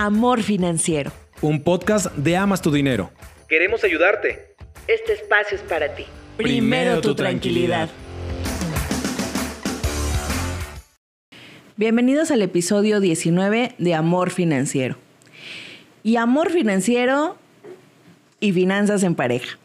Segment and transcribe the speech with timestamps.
[0.00, 1.10] Amor Financiero.
[1.42, 3.10] Un podcast de Amas tu Dinero.
[3.48, 4.54] Queremos ayudarte.
[4.86, 6.04] Este espacio es para ti.
[6.36, 7.88] Primero tu tranquilidad.
[11.76, 14.96] Bienvenidos al episodio 19 de Amor Financiero.
[16.04, 17.36] Y Amor Financiero
[18.38, 19.58] y Finanzas en Pareja.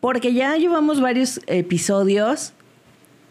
[0.00, 2.54] Porque ya llevamos varios episodios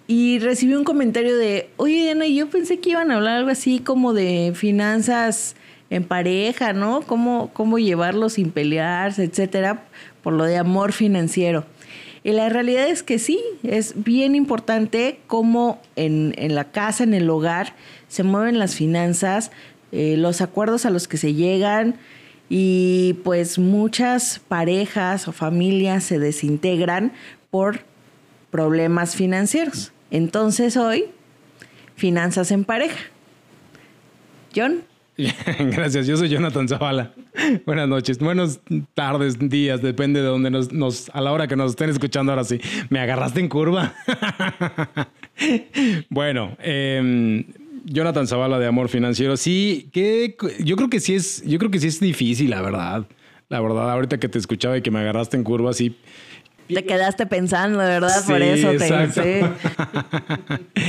[0.08, 3.80] y recibí un comentario de, oye Diana, yo pensé que iban a hablar algo así
[3.80, 5.58] como de finanzas
[5.92, 7.02] en pareja, ¿no?
[7.02, 9.84] Cómo, cómo llevarlo sin pelearse, etcétera,
[10.24, 11.66] por lo de amor financiero.
[12.24, 17.14] Y la realidad es que sí, es bien importante cómo en, en la casa, en
[17.14, 17.76] el hogar,
[18.08, 19.52] se mueven las finanzas,
[19.92, 21.96] eh, los acuerdos a los que se llegan
[22.48, 27.12] y pues muchas parejas o familias se desintegran
[27.50, 27.82] por
[28.50, 29.92] problemas financieros.
[30.10, 31.06] Entonces hoy,
[31.96, 33.00] finanzas en pareja.
[34.56, 34.91] John.
[35.60, 37.12] Gracias, yo soy Jonathan Zavala.
[37.66, 38.60] Buenas noches, buenas
[38.94, 42.60] tardes, días, depende de donde nos, a la hora que nos estén escuchando ahora sí.
[42.90, 43.94] Me agarraste en curva.
[46.10, 47.46] bueno, eh,
[47.86, 51.80] Jonathan Zavala de Amor Financiero, sí, que yo creo que sí es, yo creo que
[51.80, 53.06] sí es difícil, la verdad.
[53.50, 55.98] La verdad, ahorita que te escuchaba y que me agarraste en curva, sí.
[56.74, 58.88] Te quedaste pensando, verdad, por eso te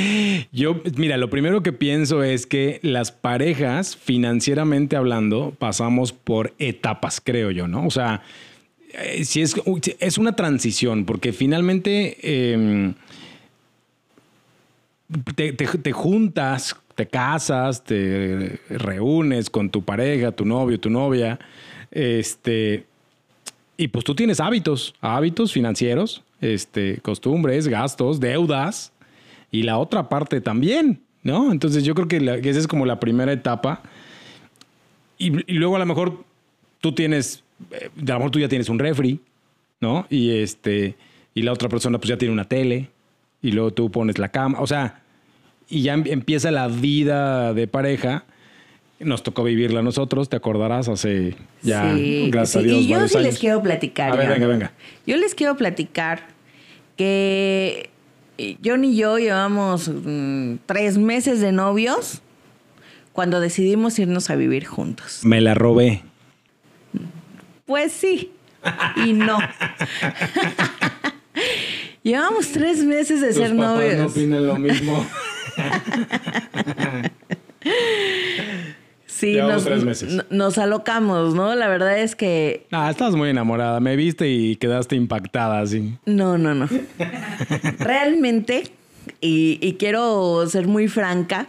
[0.55, 7.23] Yo, mira, lo primero que pienso es que las parejas, financieramente hablando, pasamos por etapas,
[7.25, 7.87] creo yo, ¿no?
[7.87, 8.23] O sea,
[8.93, 9.55] eh, si es,
[9.99, 12.93] es una transición, porque finalmente eh,
[15.35, 21.39] te, te, juntas, te casas, te reúnes con tu pareja, tu novio, tu novia,
[21.91, 22.85] este,
[23.79, 28.92] y pues tú tienes hábitos, hábitos financieros, este, costumbres, gastos, deudas,
[29.53, 31.53] y la otra parte también, ¿no?
[31.53, 32.17] Entonces yo creo que,
[32.49, 33.83] esa es como la primera etapa.
[35.19, 36.25] Y, y, luego a lo mejor
[36.81, 39.21] tú tienes, eh, a lo mejor tú ya tienes un refri,
[39.81, 40.07] ¿no?
[40.11, 40.97] Y este,
[41.35, 42.89] y la otra persona pues ya tiene una tele,
[43.43, 45.03] y luego tú pones la cama, o sea,
[45.69, 48.25] y ya em, empieza la vida de pareja.
[49.01, 51.93] Nos tocó vivirla a nosotros, te acordarás, hace ya,
[52.29, 52.79] gracias a Dios.
[52.79, 54.13] Y yo sí les quiero platicar.
[54.13, 54.73] A ver, venga, venga.
[55.07, 56.29] Yo les quiero platicar
[56.97, 57.91] que
[58.65, 62.23] John y yo llevamos mm, tres meses de novios
[63.13, 65.21] cuando decidimos irnos a vivir juntos.
[65.25, 66.03] Me la robé.
[67.67, 68.33] Pues sí
[68.97, 69.39] y no.
[72.03, 73.97] Llevamos tres meses de ser novios.
[73.97, 75.07] No opinan lo mismo.
[79.23, 79.65] Sí, nos,
[80.33, 81.55] nos, alocamos, ¿no?
[81.55, 82.67] La verdad es que...
[82.73, 83.79] Ah, estabas muy enamorada.
[83.79, 85.97] Me viste y quedaste impactada, así.
[86.07, 86.69] No, no, no.
[87.79, 88.65] Realmente,
[89.21, 91.47] y, y quiero ser muy franca,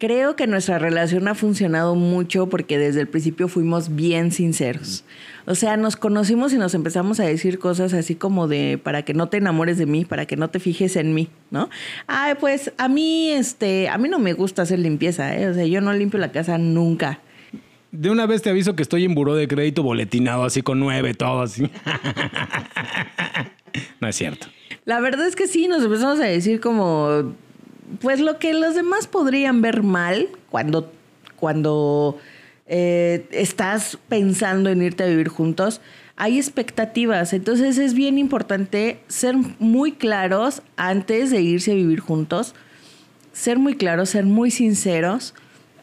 [0.00, 5.04] creo que nuestra relación ha funcionado mucho porque desde el principio fuimos bien sinceros.
[5.46, 9.12] O sea, nos conocimos y nos empezamos a decir cosas así como de para que
[9.12, 11.68] no te enamores de mí, para que no te fijes en mí, ¿no?
[12.06, 15.48] Ay, pues a mí, este, a mí no me gusta hacer limpieza, ¿eh?
[15.48, 17.20] O sea, yo no limpio la casa nunca.
[17.92, 21.12] De una vez te aviso que estoy en buró de crédito boletinado así con nueve,
[21.12, 21.62] todo así.
[24.00, 24.46] no es cierto.
[24.86, 27.34] La verdad es que sí, nos empezamos a decir como,
[28.00, 30.92] pues lo que los demás podrían ver mal cuando,
[31.36, 32.18] cuando
[32.66, 35.80] eh, estás pensando en irte a vivir juntos,
[36.16, 37.32] hay expectativas.
[37.32, 42.54] Entonces es bien importante ser muy claros antes de irse a vivir juntos,
[43.32, 45.34] ser muy claros, ser muy sinceros.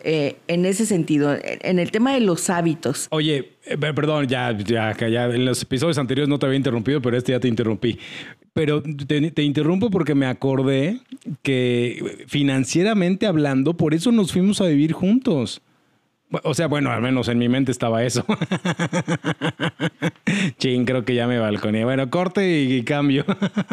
[0.01, 3.07] Eh, en ese sentido, en el tema de los hábitos.
[3.09, 7.17] Oye, eh, perdón, ya, ya, ya en los episodios anteriores no te había interrumpido, pero
[7.17, 8.00] este ya te interrumpí.
[8.53, 11.00] Pero te, te, interrumpo porque me acordé
[11.44, 15.62] que financieramente hablando, por eso nos fuimos a vivir juntos.
[16.44, 18.26] O sea, bueno, al menos en mi mente estaba eso.
[20.58, 21.86] Chin, creo que ya me balconé.
[21.86, 23.24] Bueno, corte y, cambio.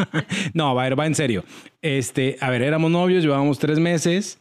[0.55, 1.45] no, va, va en serio.
[1.83, 4.39] Este, a ver, éramos novios, llevábamos tres meses.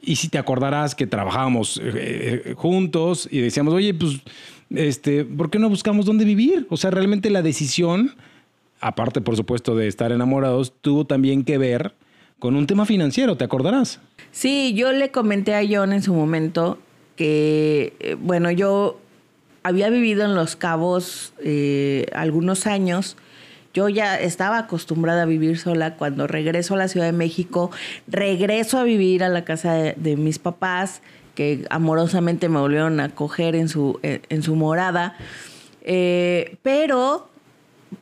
[0.00, 4.20] Y si te acordarás que trabajábamos eh, eh, juntos y decíamos, oye, pues,
[4.70, 6.66] este, ¿por qué no buscamos dónde vivir?
[6.68, 8.16] O sea, realmente la decisión,
[8.80, 11.94] aparte, por supuesto, de estar enamorados, tuvo también que ver
[12.42, 14.00] con un tema financiero, ¿te acordarás?
[14.32, 16.76] Sí, yo le comenté a John en su momento
[17.14, 18.98] que, eh, bueno, yo
[19.62, 23.16] había vivido en Los Cabos eh, algunos años.
[23.72, 25.94] Yo ya estaba acostumbrada a vivir sola.
[25.94, 27.70] Cuando regreso a la Ciudad de México,
[28.08, 31.00] regreso a vivir a la casa de, mis papás,
[31.36, 35.14] que amorosamente me volvieron a acoger en su, en su morada.
[35.82, 37.28] Eh, pero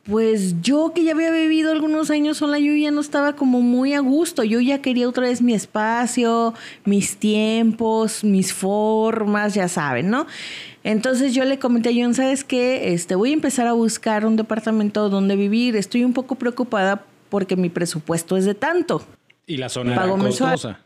[0.03, 3.93] pues yo que ya había vivido algunos años sola, yo ya no estaba como muy
[3.93, 4.43] a gusto.
[4.43, 6.53] Yo ya quería otra vez mi espacio,
[6.85, 10.27] mis tiempos, mis formas, ya saben, ¿no?
[10.83, 12.93] Entonces yo le comenté a John, ¿sabes qué?
[12.93, 15.75] Este, voy a empezar a buscar un departamento donde vivir.
[15.75, 19.03] Estoy un poco preocupada porque mi presupuesto es de tanto.
[19.45, 20.79] Y la zona era costosa.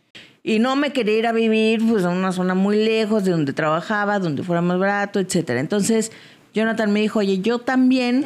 [0.44, 3.52] Y no me quería ir a vivir pues, a una zona muy lejos de donde
[3.52, 5.60] trabajaba, donde fuera más barato, etcétera.
[5.60, 6.12] Entonces
[6.56, 8.24] Jonathan me dijo, oye, yo también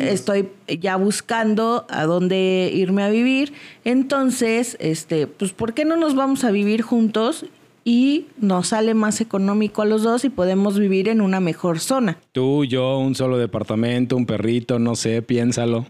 [0.00, 0.48] estoy
[0.80, 3.52] ya buscando a dónde irme a vivir.
[3.84, 7.44] Entonces, este, pues, ¿por qué no nos vamos a vivir juntos?
[7.84, 12.18] Y nos sale más económico a los dos y podemos vivir en una mejor zona.
[12.32, 15.84] Tú, yo, un solo departamento, un perrito, no sé, piénsalo.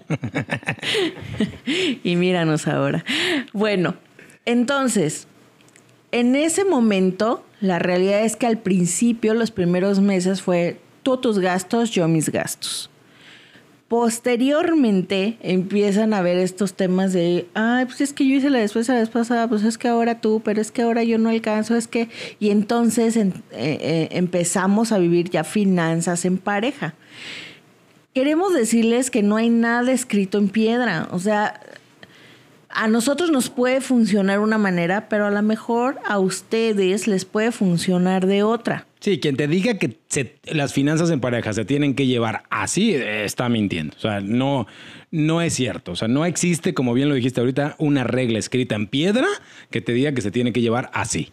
[2.02, 3.04] y míranos ahora.
[3.52, 3.94] Bueno,
[4.44, 5.28] entonces,
[6.10, 11.38] en ese momento, la realidad es que al principio, los primeros meses fue tú tus
[11.38, 12.90] gastos, yo mis gastos.
[13.86, 18.94] Posteriormente empiezan a ver estos temas de, ay, pues es que yo hice la despesa
[18.94, 21.76] la vez pasada, pues es que ahora tú, pero es que ahora yo no alcanzo,
[21.76, 22.08] es que...
[22.40, 26.94] Y entonces eh, eh, empezamos a vivir ya finanzas en pareja.
[28.12, 31.60] Queremos decirles que no hay nada escrito en piedra, o sea,
[32.68, 37.52] a nosotros nos puede funcionar una manera, pero a lo mejor a ustedes les puede
[37.52, 38.86] funcionar de otra.
[39.06, 40.00] Sí, quien te diga que
[40.46, 43.94] las finanzas en pareja se tienen que llevar así, está mintiendo.
[43.96, 44.66] O sea, no,
[45.12, 45.92] no es cierto.
[45.92, 49.28] O sea, no existe, como bien lo dijiste ahorita, una regla escrita en piedra
[49.70, 51.30] que te diga que se tiene que llevar así.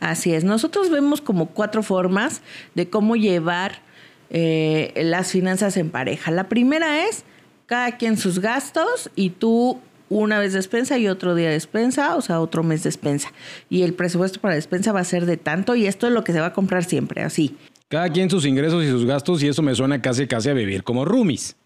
[0.00, 0.44] Así es.
[0.44, 2.40] Nosotros vemos como cuatro formas
[2.74, 3.82] de cómo llevar
[4.30, 6.30] eh, las finanzas en pareja.
[6.30, 7.24] La primera es
[7.66, 9.78] cada quien sus gastos y tú
[10.10, 13.32] una vez despensa y otro día despensa, o sea, otro mes despensa.
[13.70, 16.32] Y el presupuesto para despensa va a ser de tanto y esto es lo que
[16.32, 17.56] se va a comprar siempre, así.
[17.88, 20.82] Cada quien sus ingresos y sus gastos y eso me suena casi casi a vivir
[20.82, 21.56] como roomies.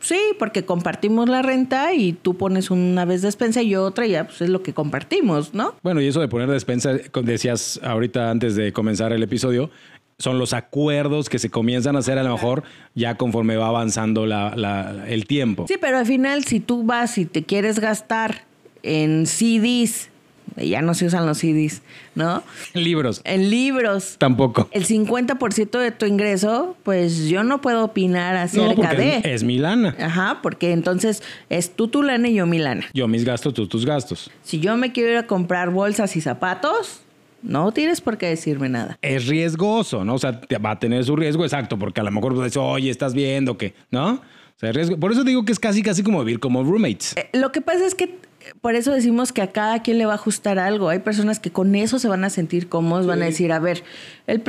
[0.00, 4.10] Sí, porque compartimos la renta y tú pones una vez despensa y yo otra, y
[4.10, 5.76] ya pues es lo que compartimos, ¿no?
[5.82, 9.70] Bueno, y eso de poner despensa, decías ahorita antes de comenzar el episodio,
[10.18, 12.62] son los acuerdos que se comienzan a hacer a lo mejor
[12.94, 15.66] ya conforme va avanzando el tiempo.
[15.68, 18.44] Sí, pero al final si tú vas y te quieres gastar
[18.82, 20.10] en CDs,
[20.56, 21.82] ya no se usan los CDs,
[22.14, 22.42] ¿no?
[22.74, 23.22] Libros.
[23.24, 24.16] En libros.
[24.18, 24.68] Tampoco.
[24.72, 29.18] El 50% de tu ingreso, pues yo no puedo opinar acerca de.
[29.18, 29.96] Es, es mi lana.
[29.98, 32.84] Ajá, porque entonces es tú tu lana y yo mi lana.
[32.92, 34.30] Yo mis gastos, tú tus gastos.
[34.42, 37.00] Si yo me quiero ir a comprar bolsas y zapatos,
[37.42, 38.98] no tienes por qué decirme nada.
[39.02, 40.14] Es riesgoso, ¿no?
[40.14, 43.14] O sea, va a tener su riesgo exacto, porque a lo mejor pues, oye, estás
[43.14, 44.14] viendo que, ¿no?
[44.14, 44.20] O
[44.56, 44.98] sea, riesgo.
[44.98, 47.16] Por eso digo que es casi, casi como vivir como roommates.
[47.16, 48.18] Eh, lo que pasa es que
[48.60, 50.88] por eso decimos que a cada quien le va a ajustar algo.
[50.88, 53.82] Hay personas que con eso se van a sentir cómodos, van a decir, a ver,
[54.26, 54.42] el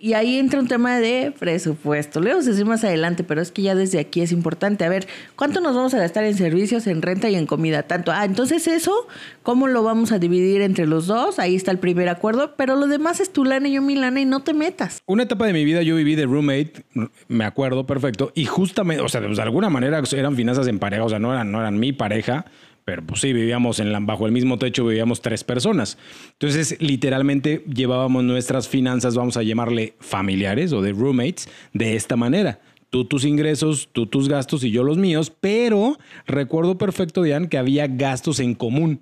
[0.00, 2.20] y ahí entra un tema de presupuesto.
[2.20, 4.84] Lo vamos a decir más adelante, pero es que ya desde aquí es importante.
[4.84, 5.06] A ver,
[5.36, 7.82] ¿cuánto nos vamos a gastar en servicios, en renta y en comida?
[7.82, 8.12] Tanto.
[8.12, 9.06] Ah, entonces eso,
[9.42, 11.38] ¿cómo lo vamos a dividir entre los dos?
[11.38, 14.20] Ahí está el primer acuerdo, pero lo demás es tu lana y yo mi lana
[14.20, 15.02] y no te metas.
[15.06, 16.84] Una etapa de mi vida yo viví de roommate,
[17.28, 21.08] me acuerdo perfecto, y justamente, o sea, de alguna manera eran finanzas en pareja, o
[21.08, 22.46] sea, no eran, no eran mi pareja
[22.90, 25.96] pero pues sí, vivíamos bajo el mismo techo, vivíamos tres personas.
[26.32, 32.58] Entonces, literalmente llevábamos nuestras finanzas, vamos a llamarle familiares o de roommates, de esta manera.
[32.90, 37.58] Tú tus ingresos, tú tus gastos y yo los míos, pero recuerdo perfecto, Diane, que
[37.58, 38.98] había gastos en común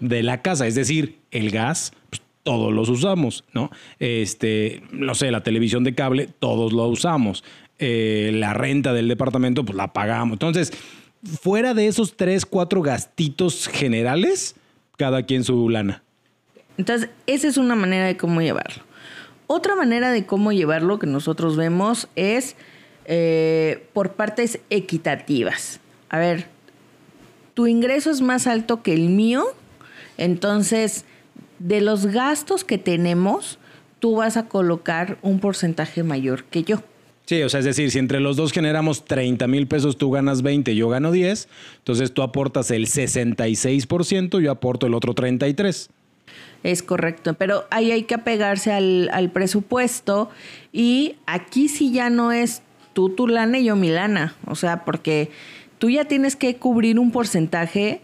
[0.00, 3.70] de la casa, es decir, el gas, pues, todos los usamos, ¿no?
[3.98, 7.44] Este, no sé, la televisión de cable, todos lo usamos.
[7.78, 10.36] Eh, la renta del departamento, pues la pagamos.
[10.36, 10.72] Entonces,
[11.40, 14.54] fuera de esos tres, cuatro gastitos generales,
[14.96, 16.02] cada quien su lana.
[16.78, 18.82] Entonces, esa es una manera de cómo llevarlo.
[19.46, 22.56] Otra manera de cómo llevarlo que nosotros vemos es
[23.04, 25.80] eh, por partes equitativas.
[26.08, 26.48] A ver,
[27.54, 29.44] tu ingreso es más alto que el mío,
[30.18, 31.04] entonces
[31.58, 33.58] de los gastos que tenemos,
[34.00, 36.82] tú vas a colocar un porcentaje mayor que yo.
[37.26, 40.42] Sí, o sea, es decir, si entre los dos generamos 30 mil pesos, tú ganas
[40.42, 45.88] 20, yo gano 10, entonces tú aportas el 66%, yo aporto el otro 33%.
[46.62, 50.30] Es correcto, pero ahí hay que apegarse al, al presupuesto
[50.72, 54.84] y aquí sí ya no es tú tu lana y yo mi lana, o sea,
[54.84, 55.30] porque
[55.78, 58.00] tú ya tienes que cubrir un porcentaje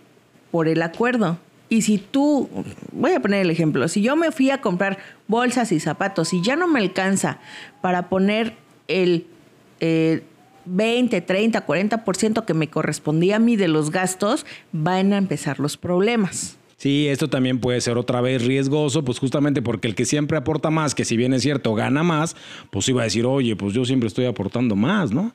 [0.50, 1.38] por el acuerdo.
[1.68, 2.50] Y si tú,
[2.92, 6.42] voy a poner el ejemplo, si yo me fui a comprar bolsas y zapatos y
[6.42, 7.38] ya no me alcanza
[7.80, 8.54] para poner
[8.88, 9.26] el
[10.64, 15.76] 20, 30, 40% que me correspondía a mí de los gastos, van a empezar los
[15.76, 16.56] problemas.
[16.76, 20.68] Sí, esto también puede ser otra vez riesgoso, pues justamente porque el que siempre aporta
[20.68, 22.34] más, que si bien es cierto, gana más,
[22.70, 25.32] pues iba a decir, oye, pues yo siempre estoy aportando más, ¿no?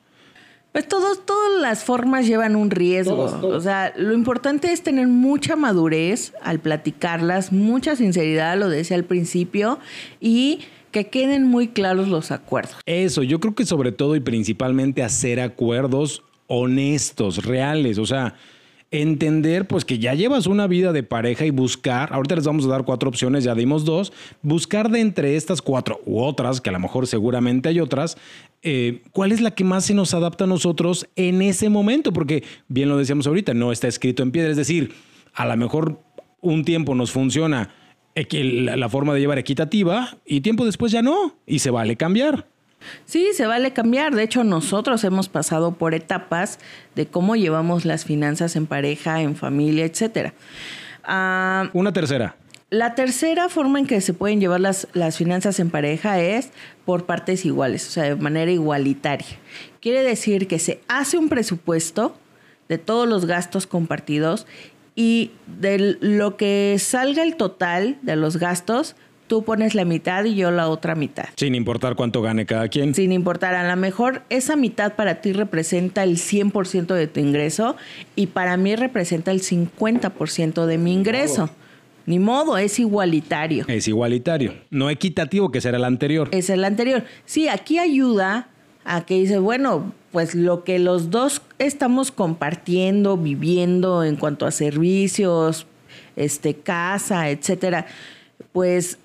[0.72, 3.24] Pues todos, todas las formas llevan un riesgo.
[3.42, 9.04] O sea, lo importante es tener mucha madurez al platicarlas, mucha sinceridad, lo decía al
[9.04, 9.78] principio,
[10.20, 12.76] y que queden muy claros los acuerdos.
[12.86, 18.34] Eso, yo creo que sobre todo y principalmente hacer acuerdos honestos, reales, o sea,
[18.90, 22.68] entender pues que ya llevas una vida de pareja y buscar, ahorita les vamos a
[22.68, 26.72] dar cuatro opciones, ya dimos dos, buscar de entre estas cuatro u otras, que a
[26.72, 28.16] lo mejor seguramente hay otras,
[28.62, 32.44] eh, cuál es la que más se nos adapta a nosotros en ese momento, porque
[32.68, 34.94] bien lo decíamos ahorita, no está escrito en piedra, es decir,
[35.34, 36.00] a lo mejor
[36.40, 37.74] un tiempo nos funciona
[38.30, 42.46] la forma de llevar equitativa y tiempo después ya no, y se vale cambiar.
[43.04, 44.14] Sí, se vale cambiar.
[44.14, 46.58] De hecho, nosotros hemos pasado por etapas
[46.94, 50.34] de cómo llevamos las finanzas en pareja, en familia, etcétera.
[51.04, 52.36] Ah, Una tercera.
[52.70, 56.50] La tercera forma en que se pueden llevar las, las, finanzas en pareja es
[56.84, 59.38] por partes iguales, o sea, de manera igualitaria.
[59.80, 62.14] Quiere decir que se hace un presupuesto
[62.68, 64.46] de todos los gastos compartidos
[64.98, 68.96] y de lo que salga el total de los gastos,
[69.28, 71.26] tú pones la mitad y yo la otra mitad.
[71.36, 72.96] Sin importar cuánto gane cada quien.
[72.96, 77.76] Sin importar, a lo mejor esa mitad para ti representa el 100% de tu ingreso
[78.16, 81.48] y para mí representa el 50% de mi ingreso.
[82.06, 83.66] Ni modo, es igualitario.
[83.68, 86.28] Es igualitario, no equitativo, que será el anterior.
[86.32, 87.04] Es el anterior.
[87.24, 88.48] Sí, aquí ayuda
[88.88, 94.50] a que dice, bueno, pues lo que los dos estamos compartiendo, viviendo en cuanto a
[94.50, 95.66] servicios,
[96.16, 97.84] este, casa, etcétera,
[98.52, 98.98] pues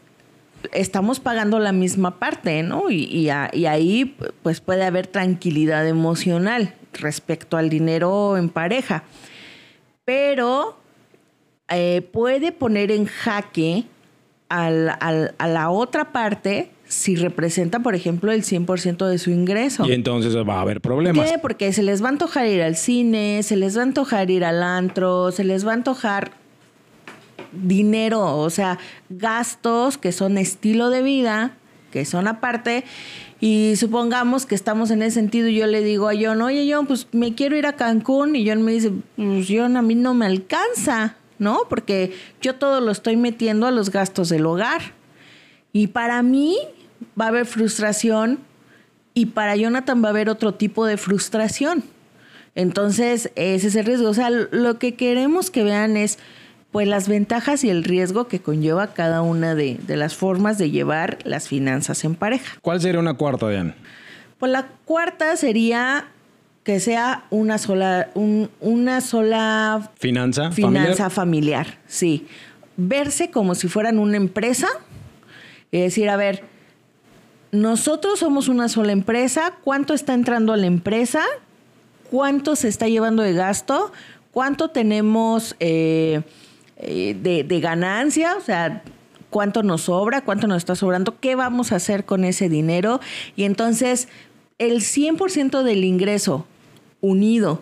[0.72, 2.90] estamos pagando la misma parte, ¿no?
[2.90, 9.04] Y, ahí pues puede haber tranquilidad emocional respecto al dinero en pareja.
[10.06, 10.78] Pero
[11.68, 13.84] eh, puede poner en jaque
[14.48, 19.86] a la otra parte si representa, por ejemplo, el 100% de su ingreso.
[19.86, 21.30] Y entonces va a haber problemas.
[21.30, 21.38] ¿Qué?
[21.40, 24.46] Porque se les va a antojar ir al cine, se les va a antojar ir
[24.46, 26.32] al antro, se les va a antojar
[27.52, 28.78] dinero, o sea,
[29.10, 31.58] gastos que son estilo de vida,
[31.92, 32.84] que son aparte.
[33.40, 36.86] Y supongamos que estamos en ese sentido y yo le digo a John, oye John,
[36.86, 40.14] pues me quiero ir a Cancún y John me dice, pues John, a mí no
[40.14, 41.62] me alcanza, ¿no?
[41.70, 44.82] Porque yo todo lo estoy metiendo a los gastos del hogar.
[45.74, 46.56] Y para mí
[47.20, 48.40] va a haber frustración
[49.14, 51.84] y para Jonathan va a haber otro tipo de frustración.
[52.56, 54.10] Entonces, ese es el riesgo.
[54.10, 56.20] O sea, lo que queremos que vean es
[56.72, 61.20] pues las ventajas y el riesgo que conlleva cada una de, las formas de llevar
[61.24, 62.58] las finanzas en pareja.
[62.62, 63.76] ¿Cuál sería una cuarta, Diane?
[64.40, 66.08] Pues la cuarta sería
[66.64, 71.78] que sea una sola, una sola finanza, finanza familiar.
[71.86, 72.26] Sí.
[72.76, 74.68] Verse como si fueran una empresa
[75.70, 76.44] y decir, a ver,
[77.54, 81.22] nosotros somos una sola empresa, ¿cuánto está entrando a la empresa?
[82.10, 83.92] ¿Cuánto se está llevando de gasto?
[84.32, 86.24] ¿Cuánto tenemos eh,
[86.78, 87.16] eh,
[87.48, 88.82] de, ganancia, o sea,
[89.30, 93.00] cuánto nos sobra, cuánto nos está sobrando, qué vamos a hacer con ese dinero.
[93.36, 94.08] Y entonces
[94.58, 96.48] el 100% del ingreso
[97.02, 97.62] unido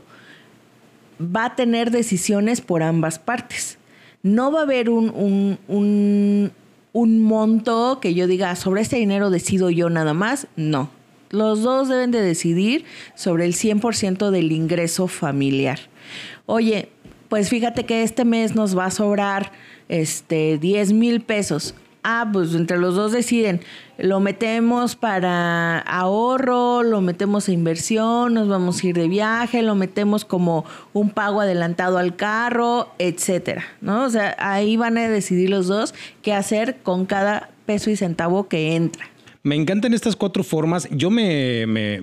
[1.19, 3.77] va a tener decisiones por ambas partes.
[4.23, 6.53] No va a haber un, un, un
[6.93, 10.47] monto que yo diga, sobre este dinero decido yo nada más.
[10.55, 10.89] No.
[11.29, 12.83] Los dos deben de decidir
[13.15, 15.79] sobre el 100% del ingreso familiar.
[16.45, 16.89] Oye,
[17.29, 19.53] pues fíjate que este mes nos va a sobrar
[19.87, 21.73] este 10 mil pesos.
[22.03, 23.61] Ah, pues entre los dos deciden,
[23.99, 29.75] lo metemos para ahorro, lo metemos a inversión, nos vamos a ir de viaje, lo
[29.75, 34.05] metemos como un pago adelantado al carro, etcétera, ¿no?
[34.05, 35.93] O sea, ahí van a decidir los dos
[36.23, 39.05] qué hacer con cada peso y centavo que entra.
[39.43, 40.87] Me encantan estas cuatro formas.
[40.91, 42.01] Yo me, me,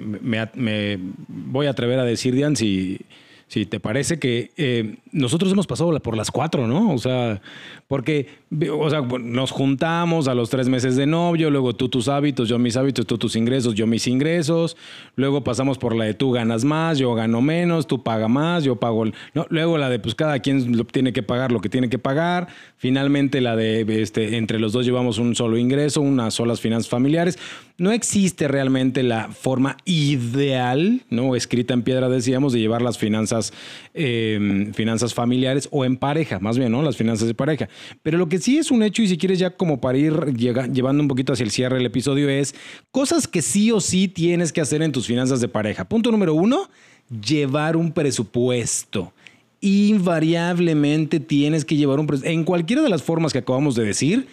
[0.54, 3.00] me voy a atrever a decir, Dian, si
[3.48, 6.92] si te parece que eh, nosotros hemos pasado por las cuatro, ¿no?
[6.92, 7.40] O sea,
[7.86, 8.28] porque,
[8.70, 12.58] o sea, nos juntamos a los tres meses de novio, luego tú tus hábitos, yo
[12.58, 14.76] mis hábitos, tú tus ingresos, yo mis ingresos,
[15.16, 18.76] luego pasamos por la de tú ganas más, yo gano menos, tú pagas más, yo
[18.76, 19.06] pago,
[19.48, 23.40] luego la de pues cada quien tiene que pagar lo que tiene que pagar, finalmente
[23.40, 27.38] la de este, entre los dos llevamos un solo ingreso, unas solas finanzas familiares.
[27.78, 31.36] No existe realmente la forma ideal, ¿no?
[31.36, 33.52] Escrita en piedra, decíamos, de llevar las finanzas,
[33.94, 36.82] em, finanzas familiares o en pareja, más bien, ¿no?
[36.82, 37.68] Las finanzas de pareja.
[38.02, 41.00] Pero lo que sí es un hecho, y si quieres ya como para ir llevando
[41.00, 42.52] un poquito hacia el cierre del episodio, es
[42.90, 45.88] cosas que sí o sí tienes que hacer en tus finanzas de pareja.
[45.88, 46.68] Punto número uno,
[47.08, 49.12] llevar un presupuesto
[49.60, 52.32] invariablemente tienes que llevar un presupuesto.
[52.32, 54.28] En cualquiera de las formas que acabamos de decir,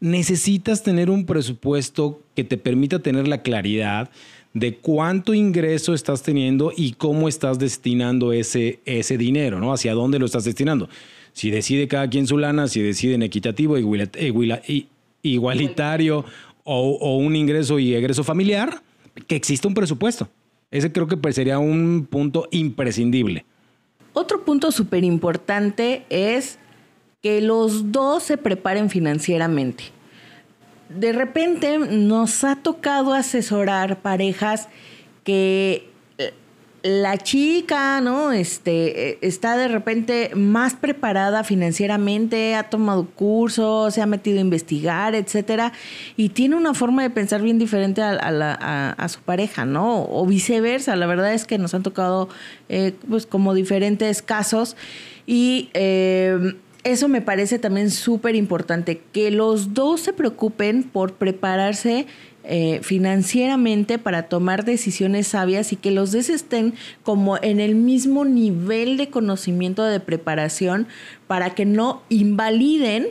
[0.00, 4.10] necesitas tener un presupuesto que te permita tener la claridad
[4.54, 9.72] de cuánto ingreso estás teniendo y cómo estás destinando ese, ese dinero, ¿no?
[9.72, 10.88] Hacia dónde lo estás destinando.
[11.32, 13.76] Si decide cada quien su lana, si decide en equitativo,
[15.22, 16.24] igualitario
[16.64, 18.82] o, o un ingreso y egreso familiar,
[19.26, 20.28] que exista un presupuesto.
[20.70, 23.44] Ese creo que pues, sería un punto imprescindible.
[24.12, 26.58] Otro punto súper importante es
[27.22, 29.84] que los dos se preparen financieramente.
[30.88, 34.68] De repente nos ha tocado asesorar parejas
[35.22, 35.90] que
[36.82, 38.32] la chica, ¿no?
[38.32, 45.14] Este, está de repente más preparada financieramente, ha tomado cursos, se ha metido a investigar,
[45.14, 45.72] etcétera,
[46.16, 50.04] y tiene una forma de pensar bien diferente a, su pareja, ¿no?
[50.04, 50.96] O viceversa.
[50.96, 52.28] La verdad es que nos han tocado,
[52.68, 54.76] eh, pues, como diferentes casos
[55.26, 62.06] y eh, eso me parece también súper importante, que los dos se preocupen por prepararse
[62.42, 68.24] eh, financieramente para tomar decisiones sabias y que los dos estén como en el mismo
[68.24, 70.86] nivel de conocimiento de preparación
[71.26, 73.08] para que no invaliden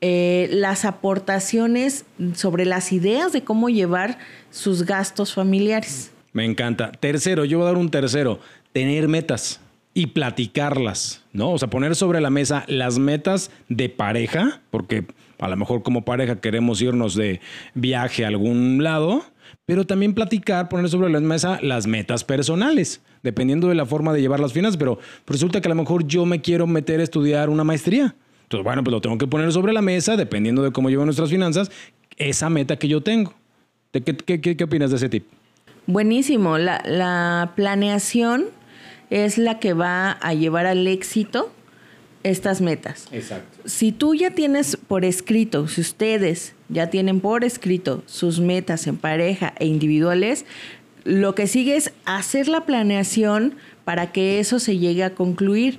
[0.00, 4.18] eh, las aportaciones sobre las ideas de cómo llevar
[4.50, 6.12] sus gastos familiares.
[6.32, 6.92] Me encanta.
[6.92, 8.38] Tercero, yo voy a dar un tercero,
[8.72, 9.60] tener metas
[9.92, 11.50] y platicarlas, ¿no?
[11.50, 15.04] O sea, poner sobre la mesa las metas de pareja, porque
[15.38, 17.40] a lo mejor como pareja queremos irnos de
[17.74, 19.24] viaje a algún lado,
[19.66, 24.20] pero también platicar, poner sobre la mesa las metas personales, dependiendo de la forma de
[24.20, 27.50] llevar las finanzas, pero resulta que a lo mejor yo me quiero meter a estudiar
[27.50, 28.14] una maestría.
[28.44, 31.30] Entonces, bueno, pues lo tengo que poner sobre la mesa, dependiendo de cómo llevo nuestras
[31.30, 31.70] finanzas,
[32.16, 33.34] esa meta que yo tengo.
[33.92, 35.24] ¿Qué, qué, qué, qué opinas de ese tip?
[35.86, 36.58] Buenísimo.
[36.58, 38.46] La, la planeación
[39.10, 41.52] es la que va a llevar al éxito
[42.22, 43.08] estas metas.
[43.12, 43.58] Exacto.
[43.64, 48.96] Si tú ya tienes por escrito, si ustedes ya tienen por escrito sus metas en
[48.96, 50.44] pareja e individuales,
[51.04, 55.78] lo que sigue es hacer la planeación para que eso se llegue a concluir.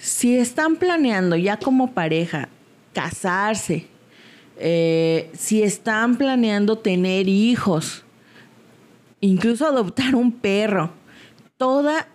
[0.00, 2.48] Si están planeando ya como pareja
[2.92, 3.86] casarse,
[4.58, 8.04] eh, si están planeando tener hijos,
[9.20, 10.92] incluso adoptar un perro,
[11.56, 12.08] toda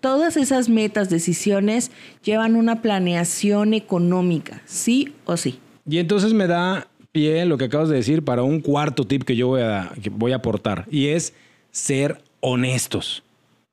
[0.00, 1.90] todas esas metas, decisiones
[2.22, 5.58] llevan una planeación económica, sí o sí.
[5.88, 9.36] Y entonces me da pie lo que acabas de decir para un cuarto tip que
[9.36, 11.32] yo voy a, que voy a aportar y es
[11.70, 13.22] ser honestos.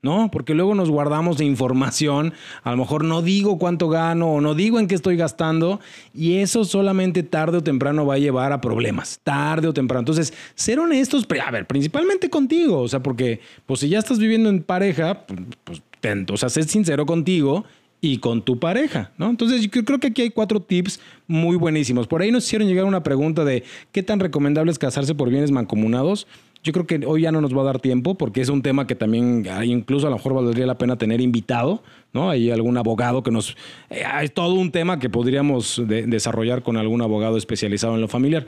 [0.06, 0.30] ¿No?
[0.32, 4.54] Porque luego nos guardamos de información, a lo mejor no digo cuánto gano o no
[4.54, 5.80] digo en qué estoy gastando
[6.14, 10.02] y eso solamente tarde o temprano va a llevar a problemas, tarde o temprano.
[10.02, 14.48] Entonces, ser honestos, a ver, principalmente contigo, o sea, porque pues si ya estás viviendo
[14.50, 15.82] en pareja, pues, pues
[16.30, 17.66] o sea, ser sincero contigo
[18.06, 19.30] y con tu pareja, ¿no?
[19.30, 22.06] Entonces yo creo que aquí hay cuatro tips muy buenísimos.
[22.06, 25.50] Por ahí nos hicieron llegar una pregunta de qué tan recomendable es casarse por bienes
[25.50, 26.28] mancomunados.
[26.64, 28.88] Yo creo que hoy ya no nos va a dar tiempo porque es un tema
[28.88, 32.30] que también incluso a lo mejor valdría la pena tener invitado, ¿no?
[32.30, 33.56] Hay algún abogado que nos...
[33.90, 38.48] Eh, es todo un tema que podríamos desarrollar con algún abogado especializado en lo familiar.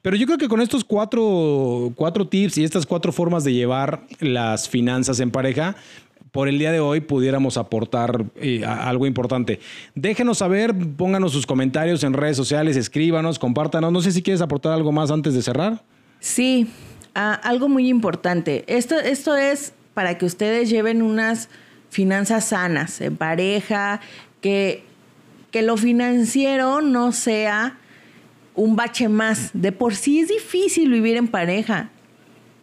[0.00, 4.02] Pero yo creo que con estos cuatro, cuatro tips y estas cuatro formas de llevar
[4.20, 5.76] las finanzas en pareja,
[6.32, 9.60] por el día de hoy pudiéramos aportar eh, algo importante.
[9.94, 13.92] Déjenos saber, pónganos sus comentarios en redes sociales, escríbanos, compártanos.
[13.92, 15.82] No sé si quieres aportar algo más antes de cerrar.
[16.20, 16.68] Sí,
[17.14, 18.64] algo muy importante.
[18.66, 21.48] Esto, esto es para que ustedes lleven unas
[21.90, 24.00] finanzas sanas en pareja,
[24.40, 24.84] que,
[25.50, 27.78] que lo financiero no sea
[28.54, 29.50] un bache más.
[29.54, 31.90] De por sí es difícil vivir en pareja.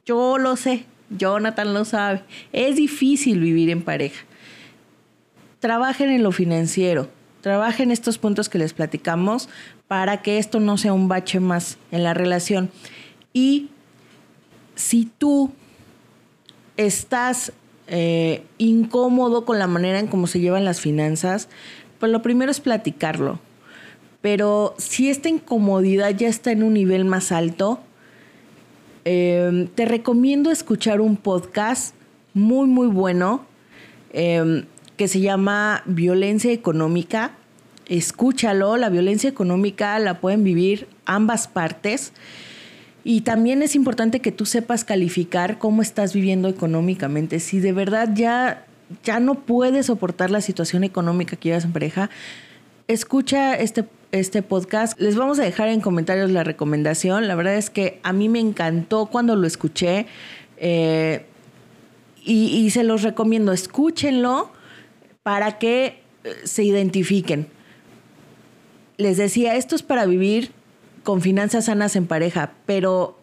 [0.06, 2.24] Yo lo sé, Jonathan lo sabe.
[2.54, 4.24] Es difícil vivir en pareja.
[5.60, 7.10] Trabajen en lo financiero,
[7.42, 9.50] trabajen estos puntos que les platicamos
[9.88, 12.70] para que esto no sea un bache más en la relación.
[13.34, 13.70] Y
[14.76, 15.52] si tú
[16.78, 17.54] estás
[17.88, 21.50] eh, incómodo con la manera en cómo se llevan las finanzas,
[22.00, 23.40] pues lo primero es platicarlo.
[24.22, 27.80] Pero si esta incomodidad ya está en un nivel más alto,
[29.06, 31.96] em, te recomiendo escuchar un podcast
[32.34, 33.46] muy, muy bueno
[34.12, 34.66] em,
[34.98, 37.32] que se llama Violencia Económica.
[37.88, 42.14] Escúchalo, la violencia económica la pueden vivir ambas partes.
[43.04, 47.40] Y también es importante que tú sepas calificar cómo estás viviendo económicamente.
[47.40, 48.66] Si de verdad ya,
[49.04, 52.10] ya no puedes soportar la situación económica que llevas en pareja,
[52.88, 55.00] escucha este, este podcast.
[55.00, 57.28] Les vamos a dejar en comentarios la recomendación.
[57.28, 60.08] La verdad es que a mí me encantó cuando lo escuché
[60.58, 61.26] eh,
[62.24, 63.52] y, y se los recomiendo.
[63.52, 64.52] Escúchenlo
[65.24, 67.48] para que eh, se identifiquen.
[68.98, 70.52] Les decía, esto es para vivir
[71.04, 73.20] con finanzas sanas en pareja, pero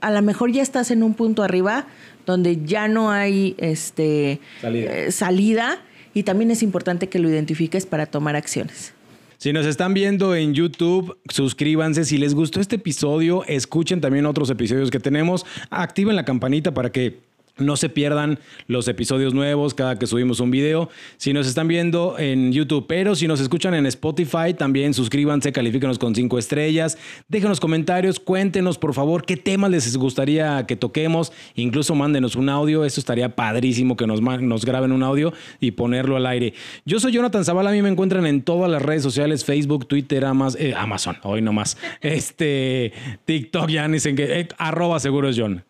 [0.00, 1.86] a lo mejor ya estás en un punto arriba
[2.26, 4.92] donde ya no hay este, Salida.
[4.96, 5.78] eh, salida
[6.14, 8.92] y también es importante que lo identifiques para tomar acciones.
[9.40, 12.04] Si nos están viendo en YouTube, suscríbanse.
[12.04, 15.46] Si les gustó este episodio, escuchen también otros episodios que tenemos.
[15.70, 17.20] Activen la campanita para que
[17.60, 20.88] no se pierdan los episodios nuevos cada que subimos un video.
[21.16, 25.98] Si nos están viendo en YouTube, pero si nos escuchan en Spotify, también suscríbanse, califíquenos
[25.98, 26.98] con cinco estrellas.
[27.28, 31.32] Déjenos comentarios, cuéntenos por favor qué temas les gustaría que toquemos.
[31.54, 32.84] Incluso mándenos un audio.
[32.84, 36.54] Eso estaría padrísimo que nos, nos graben un audio y ponerlo al aire.
[36.84, 37.70] Yo soy Jonathan Zavala.
[37.70, 41.16] A mí me encuentran en todas las redes sociales: Facebook, Twitter, Amaz- eh, Amazon.
[41.22, 41.76] Hoy nomás.
[42.00, 42.92] Este,
[43.24, 44.40] TikTok, ya ni sé qué.
[44.40, 45.64] eh, arroba seguros John.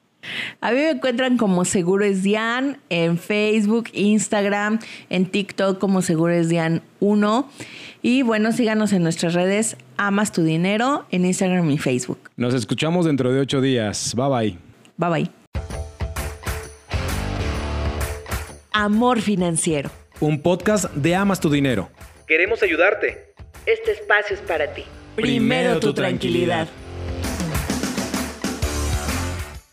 [0.60, 4.78] A mí me encuentran como Seguro es Dian en Facebook, Instagram,
[5.08, 7.50] en TikTok como Seguro es Dian 1.
[8.02, 12.30] Y bueno, síganos en nuestras redes Amas tu Dinero en Instagram y Facebook.
[12.36, 14.14] Nos escuchamos dentro de ocho días.
[14.14, 14.58] Bye bye.
[14.96, 15.30] Bye bye.
[18.72, 19.90] Amor financiero.
[20.20, 21.90] Un podcast de Amas tu Dinero.
[22.26, 23.32] Queremos ayudarte.
[23.66, 24.84] Este espacio es para ti.
[25.16, 26.68] Primero tu tranquilidad.